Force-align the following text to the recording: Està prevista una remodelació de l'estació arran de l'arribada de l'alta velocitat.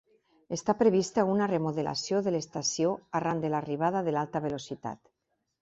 Està 0.55 0.73
prevista 0.79 1.25
una 1.33 1.49
remodelació 1.51 2.21
de 2.29 2.33
l'estació 2.37 2.97
arran 3.21 3.45
de 3.45 3.55
l'arribada 3.55 4.05
de 4.09 4.15
l'alta 4.17 4.47
velocitat. 4.51 5.03